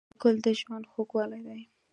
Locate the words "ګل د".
0.21-0.47